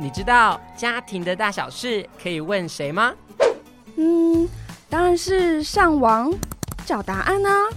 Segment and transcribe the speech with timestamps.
[0.00, 3.12] 你知道家庭的大小事可以问谁吗？
[3.96, 4.48] 嗯，
[4.88, 6.32] 当然是上网
[6.86, 7.68] 找答案啊。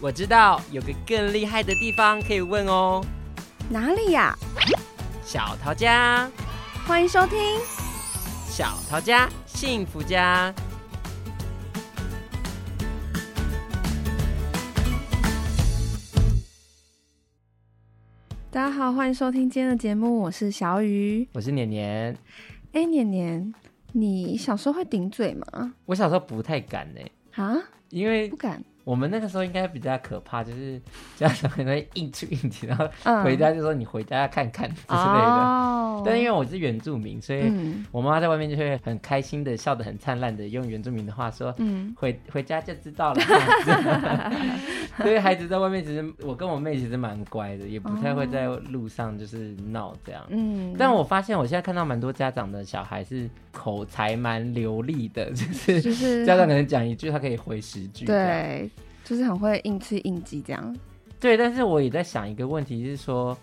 [0.00, 3.00] 我知道有个更厉害的地方可以问哦。
[3.68, 4.36] 哪里呀？
[5.24, 6.28] 小桃家，
[6.88, 7.38] 欢迎收听
[8.48, 10.52] 小桃家幸福家。
[18.90, 22.12] 好，欢迎收听今天的节目，我是小雨，我是年年。
[22.72, 23.54] 哎，年年，
[23.92, 25.72] 你小时候会顶嘴吗？
[25.86, 27.00] 我小时候不太敢呢。
[27.36, 27.56] 啊？
[27.90, 28.60] 因为不敢。
[28.84, 30.80] 我们那个时候应该比较可怕，就是
[31.16, 32.88] 家长可能会应出应急，然后
[33.22, 35.00] 回家就说你回家看看之类的。
[35.00, 37.52] 哦、但是因为我是原住民，所以
[37.90, 43.20] 我妈妈在外面就会很开心的笑得很灿烂的用原住民的话说：“嗯，回回家就知道了。”
[44.98, 50.22] 所以孩子在外面其实我跟我妹其实蛮乖的，也不太会在路上就是闹这样。
[50.28, 58.04] 嗯，但我发现我现在看到蛮多家长的小孩是口才蛮流利的， 就是就是家长可能讲一句，他可以回十句。
[58.06, 58.68] 对。
[59.02, 60.76] 就是很会应吃应激这样，
[61.18, 61.36] 对。
[61.36, 63.36] 但是我也在想一个问题，是说，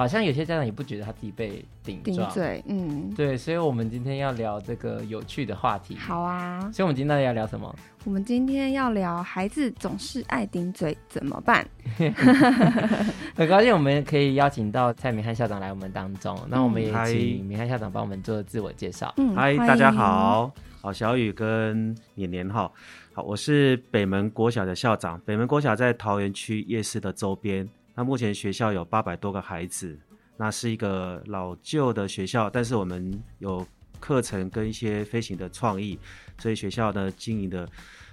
[0.00, 3.36] 好像有些家长也不觉得他自己被顶撞，对，嗯，对。
[3.36, 5.94] 所以，我们今天要聊这个有趣的话题。
[5.94, 6.58] 好啊。
[6.72, 7.76] 所以，我们今天到底要聊什么？
[8.06, 11.68] 我们今天要聊孩子总是爱顶嘴怎么办？
[13.36, 16.34] 很高兴我们可以邀请到蔡明翰校长来我们当中。
[16.44, 19.12] 嗯、那我们也请明翰校长帮我们做自我介绍。
[19.18, 22.72] 嗯，嗨，大家好，好，小雨跟年年好。
[23.12, 25.20] 好，我是北门国小的校长。
[25.26, 27.68] 北门国小在桃园区夜市的周边。
[27.94, 29.98] 那目前学校有八百多个孩子，
[30.36, 33.66] 那是一个老旧的学校，但是我们有
[33.98, 35.98] 课程跟一些飞行的创意，
[36.38, 37.68] 所以学校呢经营的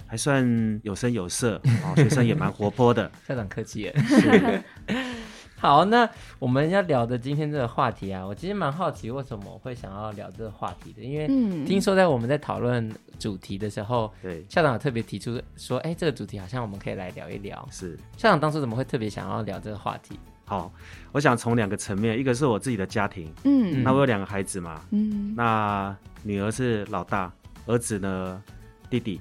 [0.06, 3.10] 还算有声有色，哦，学生也蛮活泼的。
[3.28, 4.64] 校长客气了。
[5.60, 11.26] 好，那我们要聊的今天这个话题啊，我其实蛮好奇为什么我会想要聊这个话题的，因为
[11.66, 17.68] 听说在我们在讨论主题的时候，对、嗯、校长有特别提出说，哎，这个主题好像我们可以来聊一聊。
[17.72, 20.20] 是校长当初怎么会特别想要聊这个话题？
[20.46, 20.72] 好，
[21.12, 27.34] 我想从两个层面，一个是我自己的家庭，嗯，那我有两个孩子嘛，嗯，那女儿是老大，
[27.66, 28.44] 儿子呢
[28.92, 29.20] 弟弟。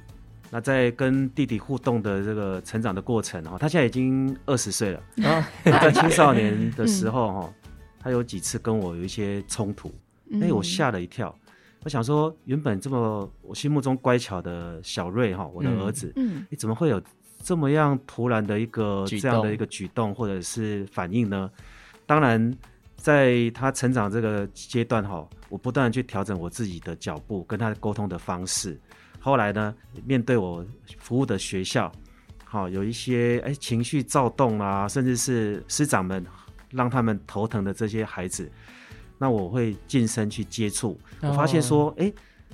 [0.51, 5.03] 那在跟弟弟互动的这个成长的过程哈，他现在已经二十岁了。
[5.65, 7.55] 在青少年的时候哈，
[7.99, 9.93] 他有几次跟我有一些冲突，
[10.41, 11.35] 哎，我吓了一跳。
[11.83, 17.01] 我想说，原本这么我心目中乖巧的小瑞哈，我的儿子，嗯，你怎么会有
[17.43, 21.51] 这么样突然的一个这样的一个举动或者是反应呢？
[22.07, 22.57] 当然，
[22.97, 28.79] 在他成长这个阶段哈，我不断去调整我自己的脚步，跟他沟通的方式。
[29.27, 30.65] 后来呢，面对我
[31.01, 31.91] 服务的学校，
[32.45, 36.25] 好有一些哎情绪躁动啊，甚至是师长们
[36.71, 38.49] 让他们头疼的这些孩子，
[39.19, 42.13] 那我会近身去接触，我发现说，哎，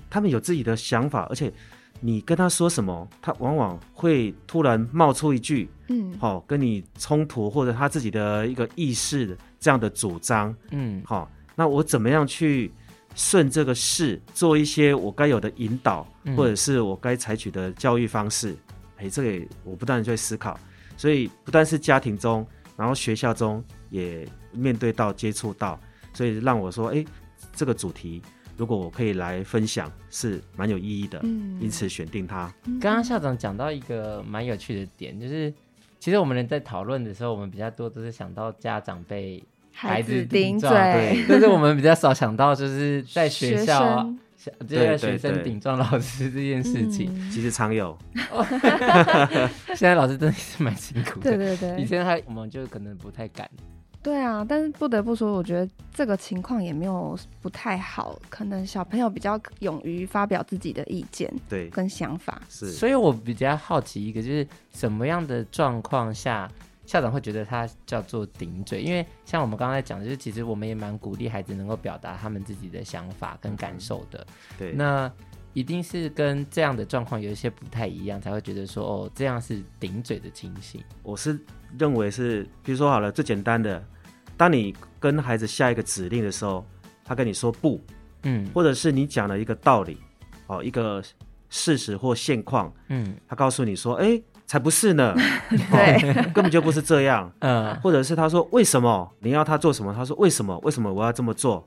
[0.09, 1.53] 他们有自己的想法，而且
[2.01, 12.73] 你跟他说什么，他往往会突然冒出一句，嗯，好跟你冲突或者他自己的一个意识这样的主张，嗯，好，那我怎么样去？
[13.15, 16.07] 顺这个势做一些我该有的引导，
[16.37, 18.57] 或者是我该采取的教育方式。
[18.97, 20.59] 哎、嗯，这个我不断的在思考，
[20.97, 22.47] 所以不但是家庭中，
[22.77, 25.79] 然后学校中也面对到接触到，
[26.15, 27.05] 所以让我说，哎，
[27.55, 28.23] 这个主题
[28.57, 31.21] 如果我可以来分享，是蛮有意义的。
[31.23, 32.53] 嗯，因此选定它。
[32.81, 35.53] 刚刚校长讲到一个蛮有趣的点，就是
[35.99, 39.43] 其实我们人在讨论的时候，我们比较多都是想到家长被。
[39.73, 44.09] 孩子顶嘴，对， 但是我们比较少想到，就是在学校，
[44.69, 47.97] 这个学生顶撞老师这件事情，其实常有。
[49.75, 53.49] 现在老师真的是蛮辛苦的，对对对，以前他我们就可能不太敢。
[54.03, 62.43] 对啊，但是不得不说，我觉得这个情况也没有不太好，可能小朋友比较勇于发表自己的意见，对，跟想法。
[62.49, 62.73] 是。
[62.73, 64.45] 所以我比较好奇一个，就是
[64.75, 66.51] 什么样的状况下，
[66.85, 74.27] 校长会觉得他叫做顶嘴，因为像我们刚才讲的，就是其实我们也蛮鼓励孩子能够表达他们自己的想法跟感受的。
[74.59, 75.11] 对，那
[75.53, 80.83] 一定是跟这样的状况有一些不太一样，才会觉得说哦，这样是顶嘴的情形。
[81.03, 81.39] 我是
[81.79, 83.83] 认为是，比如说好了，最简单的，
[84.37, 86.67] 当你跟孩子下一个指令的时候，
[87.05, 87.81] 他跟你说不，
[88.25, 89.99] 嗯，或者是你讲了一个道理，
[90.49, 91.03] 哦，一个
[91.49, 94.21] 事实或现况，嗯，他告诉你说，哎。
[94.53, 95.15] 才不是呢，
[95.49, 97.33] 对、哦，根本就不是这样。
[97.39, 99.95] 嗯，或者是他说为什么你要他做什么？
[99.95, 100.59] 他说为什么？
[100.59, 101.67] 为什么我要这么做？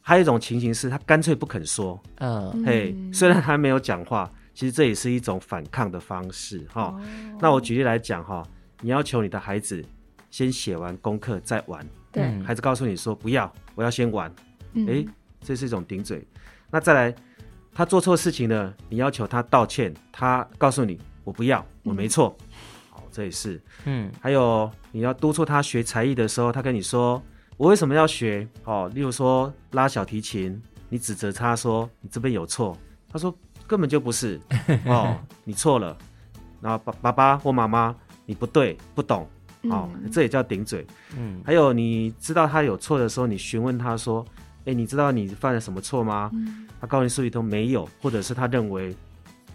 [0.00, 2.00] 还有一种情形是他干脆不肯说。
[2.18, 6.64] 嗯，嘿，虽然他没有讲话，其实这也是一种反抗的方式。
[6.72, 7.02] 哈、哦，哦、
[7.40, 8.46] 那我举例来讲哈，
[8.82, 9.84] 你要求你的孩子
[10.30, 11.84] 先写完功课再玩。
[12.12, 14.30] 对，孩子告诉你说不要，我要先玩。
[14.30, 15.06] 哎、嗯，
[15.40, 16.24] 这是一种顶嘴。
[16.70, 17.12] 那再来，
[17.74, 22.46] 他做错事情了，你要求他道歉，他告诉你我不要，我没错，嗯、
[22.90, 23.60] 好，这也是。
[23.84, 27.22] 嗯，还有你要督促他学才艺的时候，他跟你说
[27.56, 28.46] 我为什么要学？
[28.64, 32.76] 哦，例如说拉小提琴，你指责他说你这边有错，
[33.12, 33.34] 他说
[33.66, 34.40] 根本就不是，
[34.86, 35.96] 哦，你错了。
[36.60, 39.28] 然后爸爸爸或妈妈，你不对，不懂。
[39.70, 40.84] 哦，这也叫顶嘴。
[41.16, 44.24] 嗯，还有你知道他有错的时候，你询问他说
[44.66, 48.92] ：“哎，你知道你犯了什么错吗？”嗯、他告诉你说：“都没有。”或者是他认为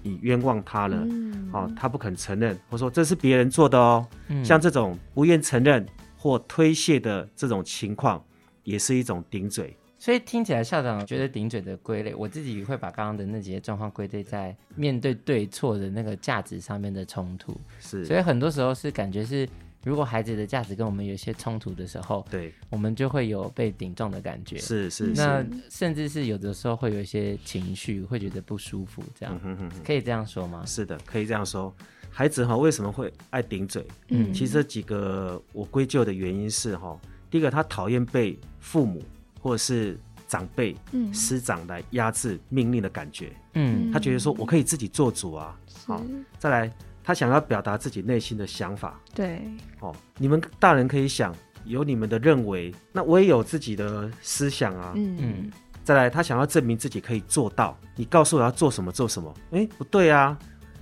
[0.07, 4.07] 你冤枉他了，嗯、哦，他不肯承认，或说这是别人做的哦。
[4.29, 5.85] 嗯、像这种不愿承认
[6.17, 8.23] 或推卸的这种情况，
[8.63, 9.75] 也是一种顶嘴。
[9.99, 17.59] 所以听起来，校长觉得顶嘴的归类，我自己会把刚刚的那几些状况归类在面对对错的那个价值上面的冲突。
[17.79, 19.47] 是，所以很多时候是感觉是。
[19.83, 24.57] 如果孩子的价值跟我们有一些冲突的时候，对，我们就会有被顶撞的感觉。
[24.57, 30.65] 是是是，那甚至是有的时候会有一些情绪，会觉得不舒服，这样，嗯、哼哼哼可以这样说吗？
[30.65, 31.73] 是的，可以这样说。
[32.09, 33.85] 孩子哈为什么会爱顶嘴？
[34.09, 39.01] 嗯，其实这几个我归咎的原因是哈，第一个他讨厌被父母
[39.39, 39.97] 或者是
[40.27, 43.31] 长辈、嗯、师长来压制命令的感觉。
[43.53, 45.57] 嗯，他觉得说我可以自己做主啊。
[45.85, 46.03] 好，
[46.37, 46.73] 再来。
[47.07, 49.41] 他想要表达自己内心的想法，对，
[49.79, 51.33] 哦，你们大人可以想，
[51.63, 55.17] 有你们的认为，那我也有自己的思想啊，嗯。
[55.17, 55.51] 嗯。
[55.85, 60.37] 再来，他想要证明自己可以做到，你告诉我要做什么做什么，哎，不对啊，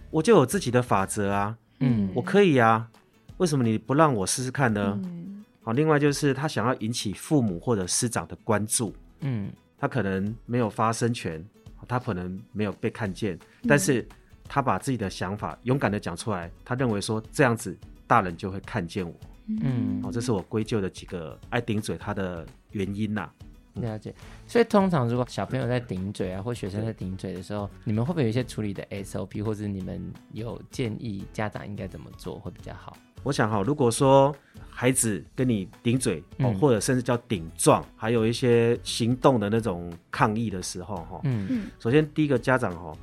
[0.09, 2.89] 我就有自己的法则啊，嗯，我可以啊，
[3.37, 4.99] 为什么你不让我试试看呢？
[5.03, 11.45] 嗯，好，另外就是他想要引起父母或者师长的关注，嗯，他可能没有发声权，
[11.87, 13.37] 他可能没有被看见，
[13.67, 14.03] 但是。
[14.47, 17.77] 他把自己的想法勇敢的讲出来，他认为说这样子
[18.07, 19.13] 大人就会看见我，
[19.47, 23.33] 嗯，哦，这是我归咎的几个爱顶嘴他的原因呐、啊。
[23.81, 24.15] 了解。
[24.47, 30.01] 所以通常如果小朋友在顶嘴啊，或学生在顶嘴的时候，你们会不会有一些处理的 SOP，或者你们
[30.31, 32.95] 有建议家长应该怎么做会比较好？
[33.23, 34.33] 我想哈，如果说
[34.69, 42.93] 孩子跟你顶嘴哦，嗯、或者甚至叫顶撞，还有一些行动的那种抗议的时候哈，嗯嗯，首先第一个家长哈。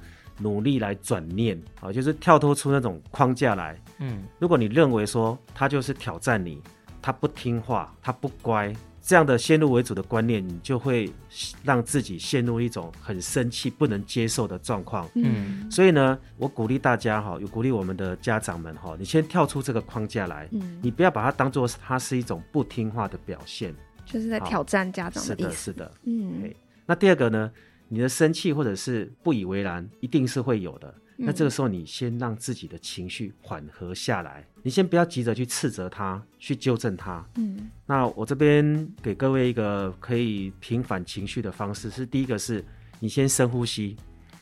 [0.42, 3.80] 努力来转念啊，就是跳脱出那种框架来。
[3.98, 6.60] 嗯，如果你认为说他就是挑战你，
[7.00, 11.12] 他不听话，他不乖，这样的先入为主的观念，你就会
[11.62, 15.08] 让自己陷入一种很生气、不能接受的状况。
[15.14, 23.74] 嗯，所以呢，我鼓励大家哈，有鼓励我们的家长们哈，你先跳出这个框架来，嗯，你不要把它当做它是一种不听话的表现，
[24.04, 25.44] 就是在挑战家长的意思。
[25.44, 26.52] 是的，是的，嗯。
[26.84, 27.50] 那第二个呢？
[27.92, 30.88] 你的生气或者是不以为然，一定是会有的。
[31.18, 37.22] 嗯、那这个时候，你先让自己的情绪缓和下来，你先不要急着去斥责他，去纠正他。
[37.36, 42.64] 嗯，那我这边给各位一个可以平反情绪的方式是：第一个是，
[42.98, 43.94] 你先深呼吸。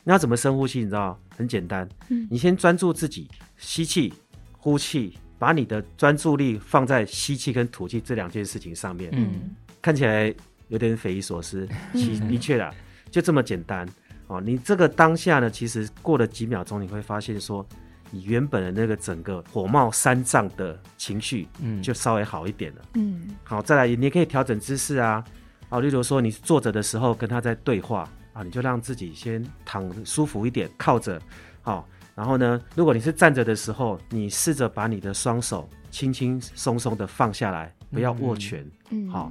[0.05, 0.79] 那要怎么深呼吸？
[0.79, 1.85] 你知道，很简单。
[2.07, 3.27] 嗯，你先专注自己
[3.57, 4.13] 吸气、
[4.53, 9.09] 呼气，把你的专注力放在吸气跟吐气这两件事情上面。
[9.11, 10.33] 嗯，看起来
[10.69, 12.73] 有点匪夷所思， 其的确啦。
[13.11, 13.87] 就这么简单。
[14.27, 14.39] 哦！
[14.39, 17.67] 你这个当下呢，其实过了几秒钟，你会发现说，
[18.11, 23.27] 你原本的那个整个火冒三丈的情绪，嗯，就稍微好一点了，嗯。
[23.43, 25.21] 好，再来，你可以调整姿势啊，
[25.67, 31.21] 啊，例如说你坐着的时候跟他在对话啊，你就让自己先躺舒服一点，靠着，
[31.61, 39.29] 好，然后呢，如果你是站着的时候，你试着把你的双手轻轻松松的放下来，不要握拳，嗯，好，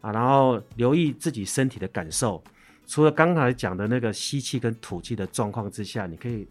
[0.00, 2.42] 啊，然后留意自己身体的感受。
[2.86, 6.46] 除了刚才讲的那个吸气跟吐气的状况之下，你可以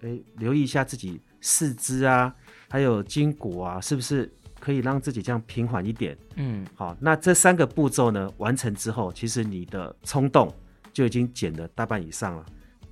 [0.00, 2.34] 诶留意一下自己四肢啊，
[2.68, 6.16] 还有筋骨啊，是不是可以让自己这样平缓一点？
[6.34, 10.52] 嗯，好，那这三个步骤呢完成之后，其实你的冲动
[10.92, 12.44] 就已经减了大半以上了。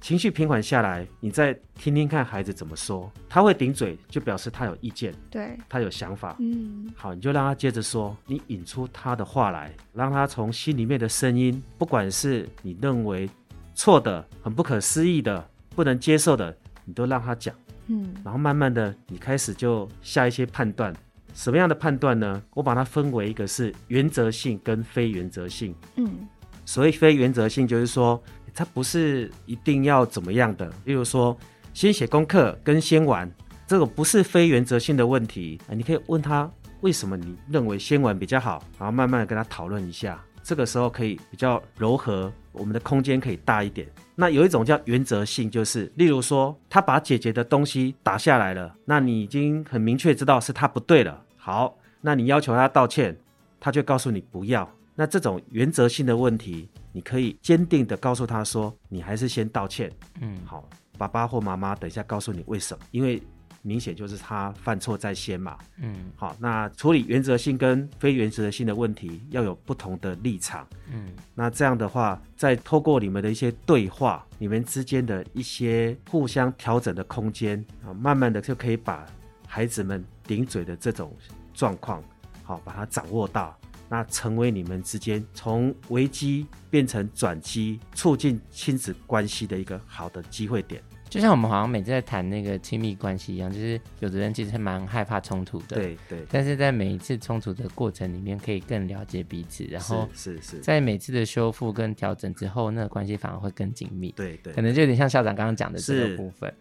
[0.04, 3.10] 情绪平缓下来，你再听听看孩子怎么说。
[3.26, 6.36] 他会顶嘴，就表示他有意见，对，他有想法。
[6.40, 13.30] 嗯，好，你就让他接着说，你引出他的话来，让他从心里面的声音，不管是你认为
[13.74, 17.54] 错的、很不可思议的、不能接受的，你都让他讲。
[17.86, 20.94] 嗯，然后慢慢的，你开始就下一些判断。
[21.32, 22.42] 什么样的判断呢？
[22.52, 25.74] 我把它分为一个是原则性跟非原则性。
[25.96, 26.28] 嗯，
[26.66, 28.22] 所谓非原则性，就是说。
[28.54, 31.36] 他不是一定要怎么样的，例如说
[31.72, 33.30] 先写功课跟先玩，
[33.66, 35.74] 这个不是非原则性的问题啊。
[35.74, 36.50] 你可以问他
[36.82, 40.22] 为什么你认为先玩比较好，然后慢慢的跟他讨论一下。
[40.42, 43.88] 这个时候可以比较柔和，我们的空间可以大一点。
[44.14, 51.24] 那有一种叫原则性，就是例如说他把姐姐的东西打下来了，那你已经很明确知道是他不对了。
[51.38, 53.16] 好，那你要求他道歉，
[53.58, 54.70] 他就告诉你不要。
[54.94, 59.92] 那这种原则性的问题，你可以坚定的告诉他说，你还是先道歉。
[60.22, 63.20] 嗯，好，爸爸或妈妈等一下告诉你为什么，因为。
[63.66, 79.06] 明显就是他犯错在先嘛，嗯，好，那处理原则性跟非原则性的问题要有不同的立场，嗯，那这样的话，再透过你们的一些对话，你们之间的一些互相调整的空间啊，慢慢的就可以把
[79.46, 81.16] 孩子们顶嘴的这种
[81.54, 82.04] 状况，
[82.42, 90.82] 好，把它掌握到，那成为你们之间从危机变成转机，促进亲子关系的一个好的机会点。
[91.06, 96.26] 就像我们好像每次在谈那个亲密关系一样，就是有的人其实蛮害怕冲突的，对对。
[96.28, 104.52] 但是在每一次冲突的过程里面，可以更了解彼此，然后是是，在每次的修复跟调整之后，那个关系反而会更紧密，对对。
[104.54, 106.52] 可能就有点像校长刚刚讲的这个部分。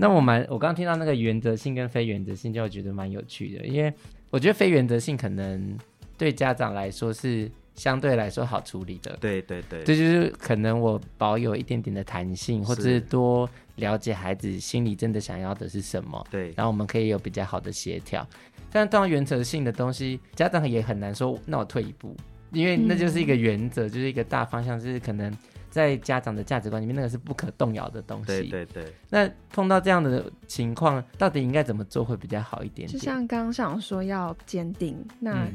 [0.00, 3.94] 那我们我刚刚听到那个原则性跟非原则性，就觉得蛮有趣的，因为
[4.30, 5.78] 我觉得非原则性可能
[6.16, 7.50] 对家长来说是。
[7.74, 18.28] 相对来说好处理的，对对对，这就是可能我保有一点点的弹性，或者是多了解孩子心里真的想要的是什么，对，然后我们可以有比较好的协调。
[18.70, 22.14] 但当原则性的东西，家长也很难说，那我退一步，
[22.52, 25.34] 因为那就是一个原则，嗯、就是一个大方向，就是可能
[25.70, 28.26] 在家长的价值观里面，那个是不可动摇的东西。
[28.26, 28.92] 对对对。
[29.08, 32.98] 那碰到这样的情况，到底应该怎么做会比较好一点点？
[33.00, 35.48] 就像刚刚想说要坚定，那。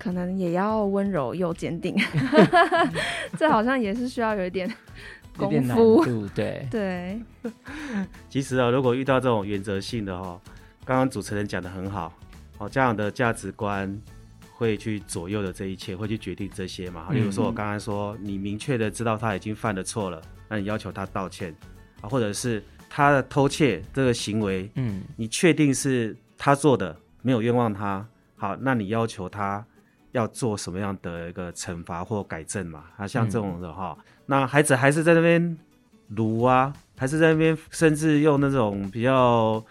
[0.00, 1.94] 嗯可能也要温柔又坚定，
[3.36, 4.66] 这好像也是需要有一点
[5.36, 7.20] 功夫，对对。
[8.30, 10.40] 其实啊，如果遇到这种原则性的哦，
[10.86, 12.14] 刚刚主持人讲的很好，
[12.56, 13.94] 哦，家长的价值观
[14.54, 17.08] 会去左右的这一切，会去决定这些嘛。
[17.10, 21.54] 例如说，我刚刚说，你明确的知道他已经犯了错了，那你要求他道歉
[22.00, 29.62] 啊，或者是他的偷窃这个行为，嗯，你确定是他做的，没有冤枉他，好，那你要求他。
[30.12, 32.84] 要做什么样的一个惩罚或改正嘛？
[32.96, 35.58] 啊，像这种的话，嗯、那孩子还是在那边
[36.08, 39.64] 撸啊，还是在那边，甚至用那种比较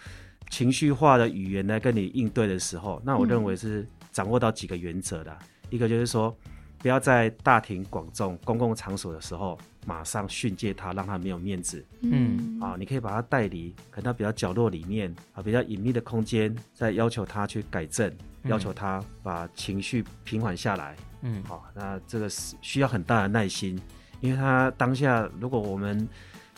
[0.50, 5.31] 情绪化的语言来跟你应对的时候，那我认为是掌握到几个原则的。
[5.31, 6.36] 嗯、一个就是说，
[6.77, 11.84] 不要在大庭广众、公共场所的时候马上训诫他，让他没有面子。
[12.01, 18.10] 嗯，啊，你可以把他带离，可能他比较角落里面啊，比较隐秘的空间，再要求他去改正。
[18.43, 23.79] 要求他把情绪平缓下来，嗯，好，那这个是需要很大的耐心，
[24.22, 26.08] 因为他当下如果我们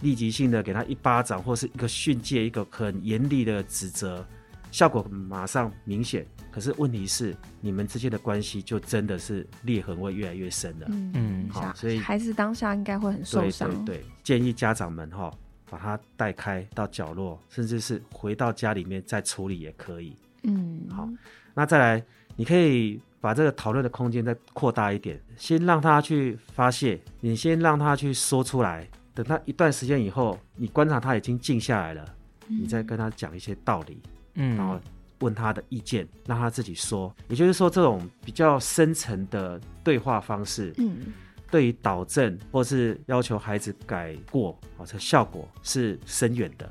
[0.01, 4.25] 立即性的给他一巴掌，或是一个训诫，一个很严厉的指责，
[4.71, 6.25] 效果马上明显。
[6.51, 13.69] 可是问题是，你们之间的关系就真的是裂痕会越来越深了，嗯，好，所以孩子当下应该会很受伤。
[13.85, 15.31] 对，对，对，建议家长们哈，
[15.69, 21.07] 把他带开到角落，甚至是回到家里面再处理也可以，嗯，好。
[21.53, 22.03] 那再来，
[22.35, 32.05] 你可以把这个讨论的空间再扩大一点，先让他去发泄，你先让他去说出来，等他一段时间以后，你观察他已经静下来了，
[32.47, 34.01] 你再跟他讲一些道理，
[34.35, 34.79] 嗯，然后
[35.19, 37.13] 问他的意见，让他自己说。
[37.27, 41.13] 也就是说，这种比较深层的对话方式，嗯，
[41.51, 46.67] 对于导正或是要求孩子改过，哦，这效果是深远的，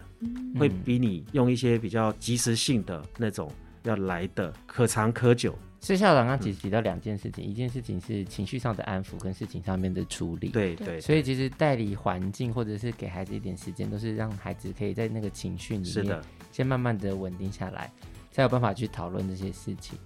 [0.58, 3.52] 会比你用一些比较及时性的那种。
[3.82, 5.56] 要来的可长可久。
[5.82, 10.50] 是校长刚提提到两件事情，嗯、一件事情是情绪上的安抚，跟事情上面的处理。
[10.50, 11.00] 对对，对。
[11.00, 16.20] 所以其实代理环境，或者是给孩子一点时间，都是让孩子可以在那个情绪里面，
[16.52, 17.90] 先慢慢的稳定下来，
[18.30, 19.98] 才有办法去讨论这些事情。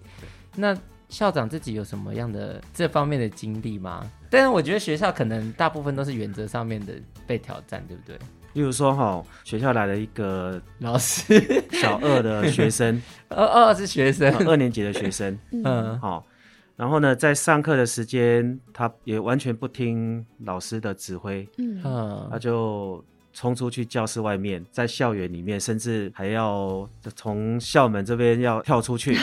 [0.54, 0.78] 那
[1.08, 4.08] 校长自己有什么样的这方面的经历吗？
[4.30, 6.94] 但是我觉得学校可能大部分都是原则上面的
[7.26, 8.16] 被挑战，对不对？
[8.54, 16.24] 例如说哈，学校来了一个老师，小二的学生， 二二是学生，二年级的学生， 嗯，好，
[16.76, 21.82] 然后呢，在上课的时间，他也完全不听老师的指挥，嗯，
[22.30, 29.16] 他就冲出去教室外面，在校园里面，甚至还要从校门这边要跳出去，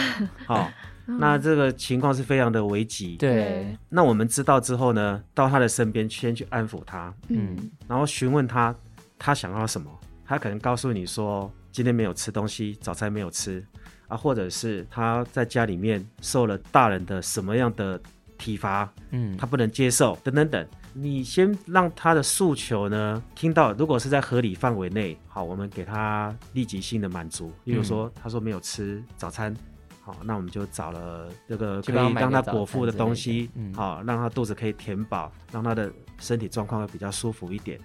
[0.45, 0.69] 好，
[1.07, 7.55] 那这个情况是非常的危急，对，那我们知道之后呢，到他的身边先去安抚他，嗯，
[7.87, 8.75] 然后询问他。
[9.23, 9.91] 他想要什么？
[10.25, 13.63] 他可能告诉你说，今天没有吃东西，早餐没有吃
[14.07, 18.01] 啊，或者是他在家里面受了大人的什么样的
[18.37, 20.67] 体罚，嗯，他不能接受，等等等。
[20.93, 27.53] 你先让他的诉求呢听到，如果是在合理范围内，好，我们给他立即性的满足。
[27.65, 29.55] 例如说，他说没有吃早餐，
[30.01, 37.79] 好，那我们就找了这个可以让他果腹的东西，好，让他肚子可以填饱，让他的身体状况会比较舒服一点。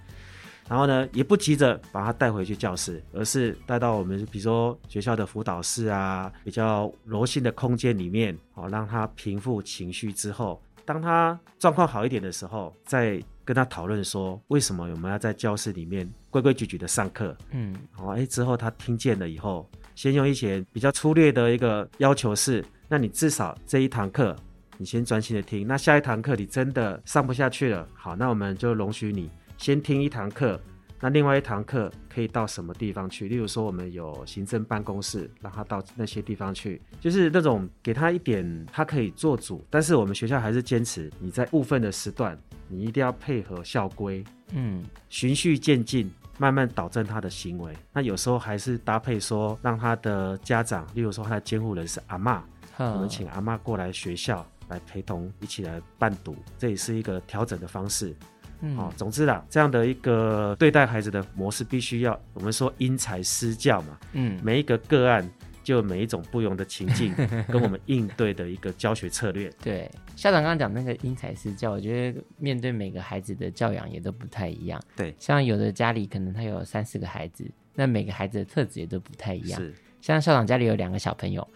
[0.69, 17.33] 然后呢，也不急着把他带回去教室，而是带到我们比如说学校的辅导室啊，比较柔性的空间里面，好让他平复情绪之后，当他状况好一点的时候，再跟他讨论说为什么我们要在教室里面规规矩矩的上课。
[17.51, 24.35] 嗯，好，哎，之后他听见了以后，先用一些比较粗略的一个要求是，那你至少这一堂课
[24.77, 30.59] 你先专心的听，那下一堂课你真的上不下去了，好，那我们就容许你先听一堂课。
[30.99, 33.27] 那另外一堂课可以到什么地方去？
[33.27, 39.63] 例如说，我们有行政办公室，让他到那些地方去，就是那种给他一点，他可以做主。
[39.69, 42.35] 但是我们学校还是坚持，你在部分的时段，
[42.67, 44.23] 你一定要配合校规，
[44.53, 47.71] 嗯，循序渐进，慢慢导正他的行为。
[47.93, 52.41] 那有时候还是搭配说，让他的家长，例如说他的监护人是阿嬷，
[52.77, 58.15] 我们请阿嬷过来学校来陪同一起来伴读，这也是一个调整的方式。
[58.61, 63.97] 嗯，好，总之啦，这样的一个对待孩子的模式，必须要我们说因材施教嘛。
[64.13, 65.29] 嗯，每一个个案
[65.63, 67.13] 就每一种不同的情境，
[67.47, 69.51] 跟我们应对的一个教学策略。
[69.61, 74.81] 对，校长刚刚讲那个因材施教，我觉得面对每个孩子的教养也都不太一样。
[74.95, 79.61] 对，像有的家里可能他有三四个孩子，那每个孩子的特质也都不太一样。
[79.61, 81.47] 是，像校长家里有两个小朋友。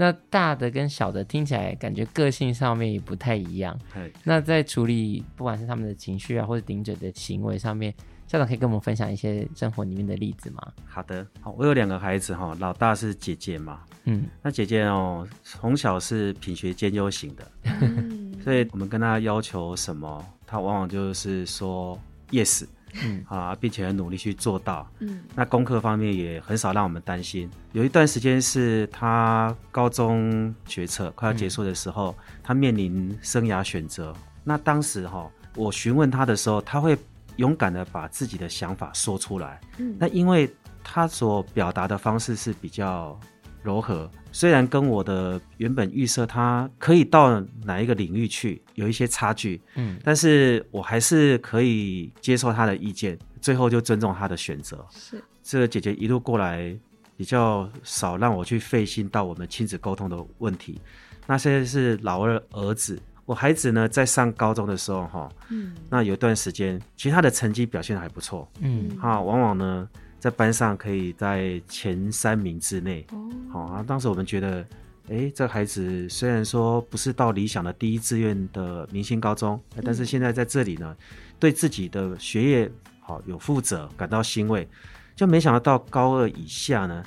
[0.00, 3.78] 那大的跟小的听起来感觉个性上面也不太一样。
[3.92, 4.10] 对。
[4.24, 7.92] 那在处理不管是他们的情绪啊，或者顶嘴的行为上面，
[8.26, 10.72] 校长可以跟我们分享一些生活里面的例子吗？
[10.86, 22.66] 好的，好，我有两个孩子哈，老大是姐姐嘛，嗯，那姐姐哦，从小是品学兼优型的，嗯，所以我们跟她要求什么，她往往就是说 yes。
[23.02, 24.88] 嗯啊，并且很努力去做到。
[24.98, 27.50] 嗯，那功课方面也很少让我们担心。
[27.72, 34.14] 有一段时间是他高中学测快要结束的时候，嗯、他面临生涯选择。
[34.42, 36.96] 那当时哈、哦，我询问他的时候，他会
[37.36, 39.60] 勇敢的把自己的想法说出来。
[39.78, 43.18] 嗯，那因为他所表达的方式是比较
[43.62, 44.10] 柔和。
[44.32, 54.84] 虽然跟我的原本预设他可以到哪一个领域去有一些差距，嗯，但是我还是可以接受他的意见，最后就尊重他的选择。
[54.90, 56.76] 是这个姐姐一路过来
[57.16, 60.80] 比较少让我去费心到我们亲子沟通的问题。
[61.26, 69.88] 那现在是老二儿子，我孩子呢在上高中的时候哈，嗯，那有一段时间其实他的成绩表现还不错，嗯，哈，往往呢。
[70.20, 73.06] 在班上可以在前三名之内，
[73.50, 73.82] 好啊。
[73.82, 74.64] 当时我们觉得，
[75.08, 80.94] 哎，这孩子虽然说不是到理想的第一志愿的明星高中，但是现在在这里呢，
[81.38, 84.68] 对自己的学业好有负责，感到欣慰。
[85.16, 87.02] 就没想到到高二以下呢，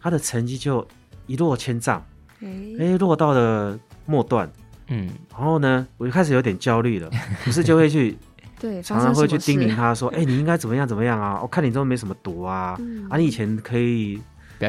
[0.00, 0.86] 他的成绩就
[1.28, 2.04] 一落千丈，
[2.40, 4.50] 哎，落到了末段，
[4.88, 7.08] 嗯，然后呢，我就开始有点焦虑了，
[7.46, 8.18] 于是就会去。
[8.58, 11.38] 对，常常会去叮咛他说：“哎、欸，你应该怎么样怎么样啊？
[11.42, 14.18] 我看你都没什么读啊，嗯、啊，你以前可以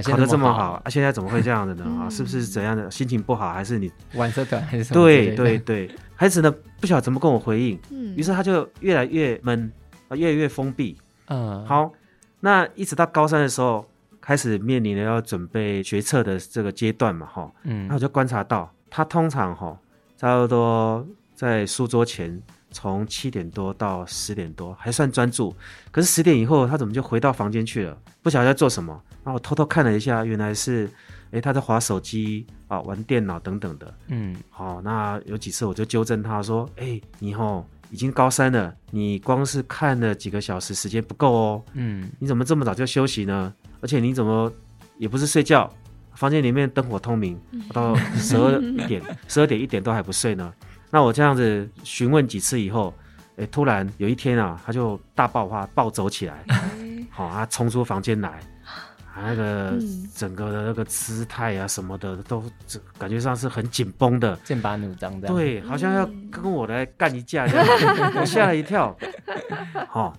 [0.04, 1.86] 考得这么好，啊，现在怎么会这样的呢？
[1.86, 5.02] 啊，嗯、是不是怎样的心情不好，还是你 玩色短还是什么？
[5.02, 9.72] 对对对，孩子呢不晓得怎么跟我回应，嗯，于是他就越来越闷，
[10.10, 10.98] 啊，越来越封闭，
[11.28, 11.90] 嗯，好，
[12.42, 13.86] 那一直到高三的时候，
[14.20, 19.80] 开始面临了要准备学测的这个阶段嘛，哈，嗯，那我就观察到他通常哈，
[20.18, 22.42] 差不多在书桌前。
[22.72, 25.56] 从七点多到十点多还算专注，
[25.92, 27.98] 可是十点以后他怎么就回到房间去了？
[28.22, 29.02] 不晓得在做什么。
[29.24, 30.90] 然后我偷偷看了一下，原来是，
[31.32, 33.94] 诶，他在划手机啊，玩电脑等等的。
[34.08, 41.64] 嗯，好，那有几次我就纠正他说，诶，你吼已经高三了，你光是看了几个小时时间不够哦。
[41.74, 43.54] 嗯，你怎么这么早就休息呢？
[43.82, 44.52] 而且你怎么
[44.98, 45.70] 也不是睡觉，
[46.14, 47.38] 房间里面灯火通明，
[47.74, 50.54] 到十二点、十二点一点都还不睡呢？
[50.90, 52.94] 那我这样子询问几次以后，
[53.32, 56.46] 哎、欸，突然有一天啊，他就大爆发，暴走起来，
[57.10, 58.40] 好、欸，他冲出房间来，
[59.16, 59.74] 那个
[60.16, 62.44] 整个的那个姿态啊什么的，都
[62.98, 67.68] 感觉上是很紧绷的，剑拔弩张的，对，好像要跟我来干一架这样，
[68.16, 68.96] 我吓了一跳。
[69.90, 70.16] 好，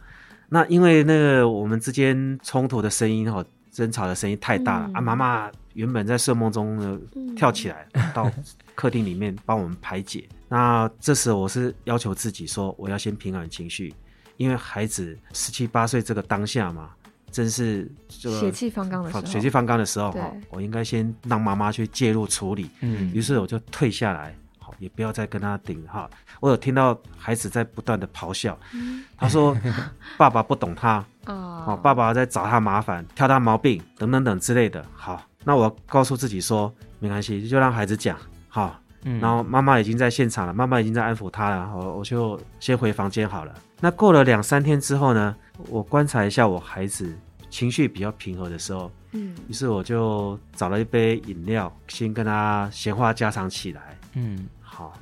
[0.48, 6.98] 那因为那个我们之间冲突的声音哈，争吵的声音太大了、嗯、啊，妈妈原本在睡梦中呢
[7.37, 8.31] 跳起来到
[8.74, 10.28] 客厅里面帮我们排解。
[10.49, 13.95] 那这时候我是要求自己说，我要先平衡情绪，
[14.39, 16.91] 因为孩子十七八岁这个当下嘛，
[17.31, 22.71] 真是这个血气方刚的时候，血气方刚的时候哈，我应该先让妈妈去介入处理。
[22.81, 26.09] 嗯，于是我就退下来，好，也不要再跟他顶哈。
[26.41, 29.55] 我有听到孩子在不断的咆哮，嗯、他说
[30.17, 34.83] 爸爸不懂他，哦，爸爸在找他麻烦，挑他毛病等等等之类的。
[34.95, 38.81] 好，那我告诉自己说，没关系，就让孩子讲，好。
[39.05, 43.55] 嗯，然后妈妈已经在现场了，妈妈已经在安抚他了，我我就先回房间好了。
[43.81, 45.35] 那过了两三天之后呢，
[45.69, 47.17] 我观察一下我孩子
[47.49, 53.97] 情绪比较平和的时候，嗯，于是我就找了一杯饮料，先跟他闲话家常起来。
[54.15, 54.93] 嗯，好，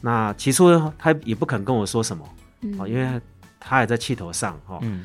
[0.00, 2.24] 那起初他也不肯跟我说什么，
[2.60, 3.20] 嗯，因为
[3.58, 5.04] 他也在气头上，哈，嗯，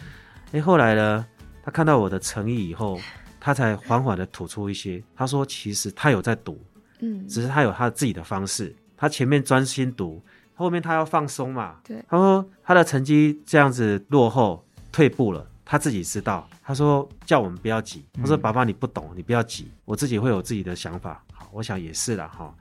[0.52, 1.26] 哎，后来呢，
[1.64, 3.00] 他看到我的诚意以后，
[3.40, 6.64] 他才缓缓的吐出一些，他说其实他有在读，
[7.06, 10.22] 嗯，只是他有他自己的方式，他前面专心读，
[10.56, 22.54] 后面他要放松嘛，对，他说他的成绩这样子落后退步了，他自己知道，他说叫我们不要急，他说爸爸你不懂，你不要急，我自己会有自己的想法，好，我想也是了，哈。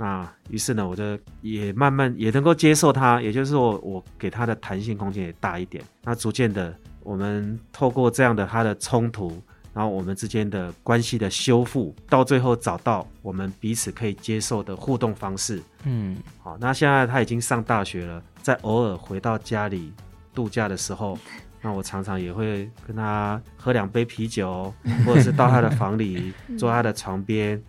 [0.00, 5.82] 那于是呢，我就也慢慢也能够接受他，也就是说，我给他的弹性空间也大一点。
[6.04, 9.42] 那逐渐的，我们透过这样的他的冲突，
[9.78, 15.62] 然后我们之间的关系的修复，到最后找到我们彼此可以接受的互动方式。
[15.84, 19.92] 嗯，好，那现在他已经上大学了，在偶尔回到家里
[20.34, 21.16] 度假的时候，
[21.62, 24.74] 那我常常也会跟他喝两杯啤酒，
[25.06, 27.62] 或者是到他的房里 坐他的床边。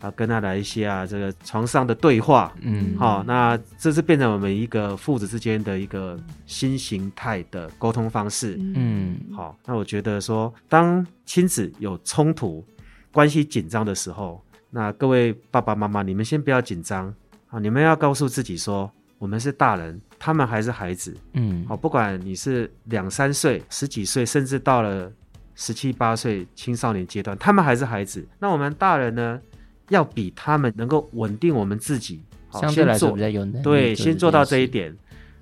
[0.00, 12.62] 啊，跟他来一些啊，这个床上的对话，嗯，好，那这是变成我们一个父子之间的一个新形态的沟通方式，嗯，好，那我觉得说，当亲子有冲突、
[13.10, 17.12] 关系紧张的时候，那各位爸爸妈妈，你们先不要紧张
[17.48, 25.10] 啊，你们要告诉自己说，我们是大人，他们还是孩子，嗯，好，不管你是两三岁、十几岁，甚至到了
[25.54, 29.40] 十七八岁青少年阶段，他们还是孩子，那我们大人呢？
[29.88, 32.22] 要比他们能够稳定我们自己，
[32.52, 33.62] 相对来说比较有能力。
[33.62, 34.96] 对，先做到这一点。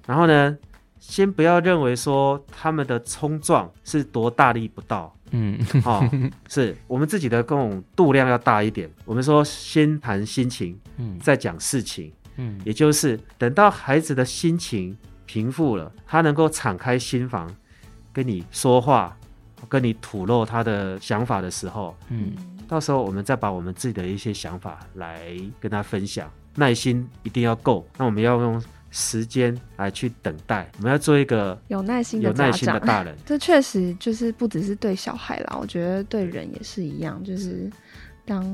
[0.06, 0.56] 然后呢，
[0.98, 6.10] 先不要认为说他们的冲撞是多大力不到，嗯，好、哦，
[6.48, 8.90] 是我们自己的这种度量要大一点。
[9.06, 17.50] 我们说先谈心情，嗯，再讲事情，嗯，也就是等到孩子的心情平复了，他能够敞开心房
[18.12, 19.16] 跟你说话，
[19.68, 22.32] 跟你吐露他的想法的时候，嗯。
[22.68, 27.86] 到时候我们再把我们自己的一些想法来跟他分享，耐心一定要够。
[27.96, 33.16] 那我们要用时间来去等待，我们要做一个有耐心的有耐心的大人。
[33.26, 37.70] 这确实就是不只是对小孩啦，我觉得对人也是一样，就是
[38.24, 38.44] 当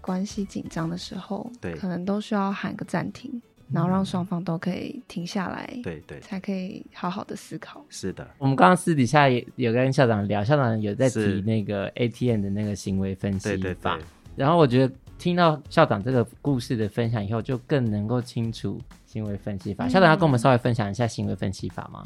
[0.00, 3.40] 关系紧张的时候，对，可能都需要喊个暂停。
[3.72, 7.84] 然后让双方都可以停下来，对对，才可以好好的思考。
[7.88, 13.50] 是的，我们刚刚私底下也有跟校长聊，校长有在提那个 ATM 的那个行为分析法。
[13.50, 13.92] 对对对。
[14.36, 19.86] 然后我觉得听到校长这个故事的分享以后，就更能够清楚行为分析法。
[19.86, 22.02] 嗯、校长要跟我们稍微分享一下行为分析法吗？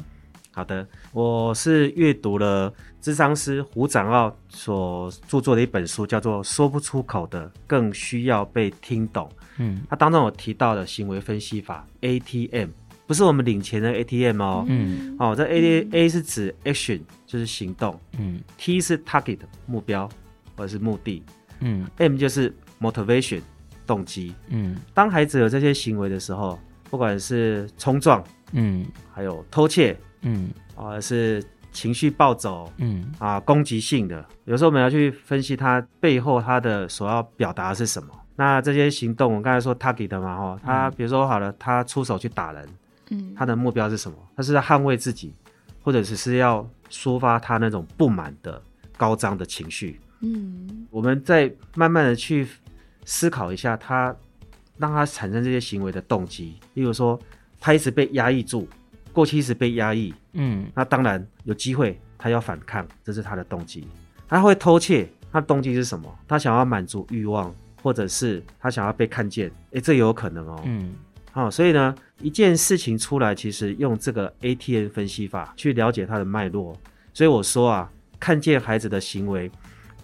[0.55, 9.27] 好的，我是阅读了咨商师胡展奥所著作的一本书，叫做《说不出口的更需要被听懂》。
[9.57, 12.69] 嗯，他当中有提到的行为分析法 ATM，
[13.05, 14.65] 不是我们领钱的 ATM 哦。
[14.69, 17.99] 嗯，哦，这 A、嗯、A 是指 action，就是行动。
[18.17, 20.07] 嗯，T 是 target 目标
[20.55, 21.21] 或者是目的。
[21.59, 23.41] 嗯，M 就是 motivation
[23.85, 24.33] 动机。
[24.47, 26.57] 嗯，当孩子有这些行为的时候，
[26.89, 33.05] 不管是冲撞，嗯，还有偷窃，嗯，或者是情绪暴走，嗯。
[33.17, 38.09] 啊，攻击性的，有时候我们要去分析他背后他的所要表达的是什么。
[38.35, 42.67] 那这些行动，我刚才说 target 的嘛，哈，他比如说好了，他出手去打人，
[43.11, 44.17] 嗯，他的目标是什么？
[44.35, 45.33] 他是在捍卫自己，
[45.81, 48.61] 或者只是要抒发他那种不满的
[48.97, 52.45] 高涨的情绪，嗯，我们再慢慢的去
[53.05, 54.13] 思考一下，他
[54.77, 57.17] 让他产生这些行为的动机，例如说
[57.59, 58.67] 他一直被压抑住，
[59.15, 63.87] 过去一直被压抑，嗯，那当然有机会他要反抗，这是他的动机。
[64.27, 66.13] 他会偷窃，他的动机是什么？
[66.27, 67.53] 他想要满足欲望。
[67.85, 70.59] 或者是他想要被看见，诶，这有可能哦。
[70.65, 70.91] 嗯，
[71.31, 76.75] 好、哦，所以呢，一件事情出来，其实用这个 ATN 分析法去了解它的脉络。
[77.13, 77.87] 所以我说啊，
[78.19, 79.51] 看见孩子的行为，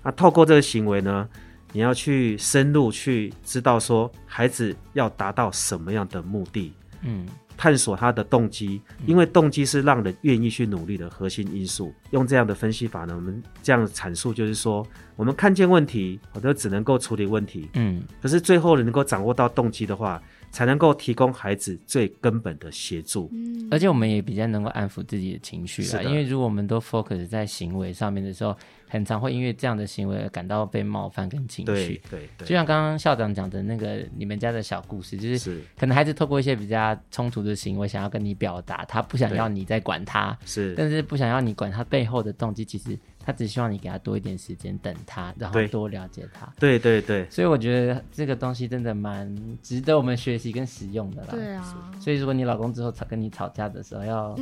[0.03, 1.27] 啊，透过这个行为呢，
[1.73, 6.73] 你要去深入去知道说孩子要达到什么样的目的。
[7.03, 7.25] 嗯。
[7.57, 11.93] 探索他的动机，因为动机是让人愿意去努力的核心因素。
[12.09, 14.83] 用这样的分析法呢，我们这样阐述就是说，
[15.15, 17.69] 我们看见问题，我都只能够处理问题。
[17.73, 20.19] 嗯，可是最后能够掌握到动机的话，
[20.51, 23.29] 才能够提供孩子最根本的协助。
[23.33, 28.55] 嗯，而且我们也比较能够安抚自己的情绪啊，因为如果我们都 focus 在行为上面的时候。
[28.91, 42.99] 很常会因为这样的行为而感到被冒犯跟情绪，对对，对，就像刚刚校长讲的那个你们家的小故事，就是可能孩子透过一些比较冲突的行为，想要跟你表达他不想要你再管他，是，但是不想要你管他背后的动机，其实。
[43.23, 46.51] 他只希望你给他多一点时间等他，然后多了解他。
[46.59, 51.27] 对对对，所以我觉得这个东西真的蛮值得我们学习跟使用的啦。
[51.31, 54.35] 对啊，所以如果你老公之后吵跟你吵架的时候，要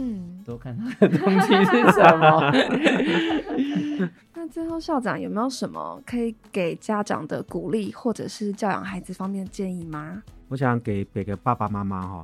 [0.45, 2.51] 多看他的动机是什么。
[4.33, 10.23] 那最后校长有没有什么可以给家长的鼓励，或者是教养孩子方面的建议吗？
[10.47, 12.23] 我想给每个爸爸妈妈哈，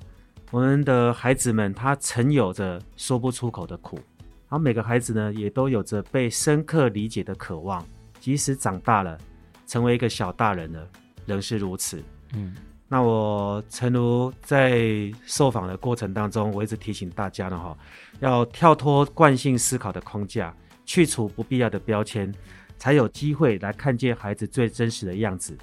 [0.52, 4.00] 我们的孩子们他曾有着说不出口的苦，
[4.48, 7.86] 然后每个孩子呢也都有着被深刻理解的渴望，
[8.20, 9.18] 即使长大了，
[9.66, 10.88] 成为一个小大人了，
[11.26, 12.02] 仍是如此。
[12.34, 12.56] 嗯，
[12.88, 17.78] 那我诚如在受访的过程当中，我一直提醒大家呢，哈，
[18.20, 20.56] 要跳脱惯性思考的框架，
[20.86, 22.34] 去除不必要的标签，
[22.78, 25.58] 才有机会来看见孩子最真实的样子，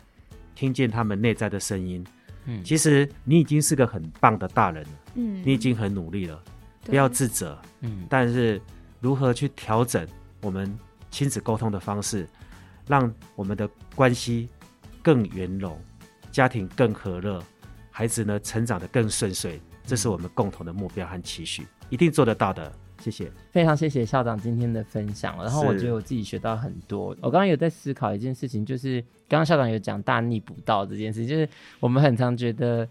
[0.54, 2.04] 听见他们内在的声音。
[2.46, 4.88] 嗯，其实你已经是个很棒的大人了。
[5.14, 6.42] 嗯，你已经很努力了，
[6.84, 7.58] 不要自责。
[7.80, 8.60] 嗯，但是
[9.00, 10.06] 如何去调整
[10.40, 10.78] 我们
[11.10, 12.28] 亲子沟通的方式，
[12.86, 14.48] 让我们的关系
[15.02, 15.78] 更圆融，
[16.30, 17.42] 家庭更和乐，
[17.90, 22.72] 孩子呢成长的更顺遂，这是我们共同的目标和期许，一定做得到的。
[23.00, 25.36] 谢谢，非常谢谢校长今天的分享。
[25.38, 27.08] 然后我觉得我自己学到很多。
[27.20, 31.48] 我刚刚有在思考一件事情，就是刚刚校长有讲大逆不道这件事，就是
[31.80, 32.88] 我们很常觉得。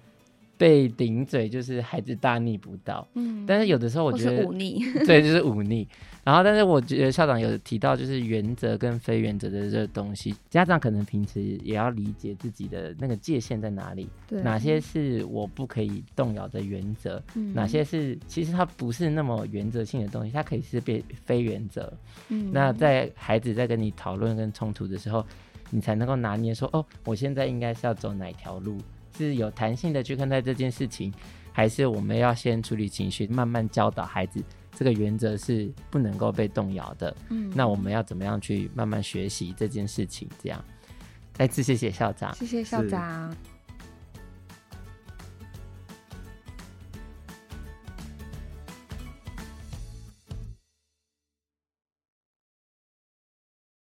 [0.62, 5.88] 被顶嘴就是孩子大逆不道，嗯，但是有的时候我觉得忤逆， 对，就是忤逆。
[6.24, 21.92] 然后，但是我觉得校长有提到就是原则跟非原则的这个东西，家长可能平时也要理解自己的那个界限在哪里，对，哪些是我不可以动摇的原则，嗯，哪些是其实它不是那么原则性的东西，它可以是被非原则。
[22.30, 25.26] 嗯，那在孩子在跟你讨论跟冲突的时候，
[25.72, 28.78] 你才能够拿捏说，哦，我现在应该是要走哪条路。
[29.18, 31.14] 是有弹性的去看待这件事情，
[31.52, 34.44] 还是我们要先处理情绪，慢慢教导孩子
[34.74, 37.16] 这个原则是不能够被动摇的。
[37.30, 40.28] 嗯，那我们要怎么样去慢慢学习这件事情？
[40.42, 40.64] 这样，
[41.34, 43.36] 再次谢谢校长，谢谢校长。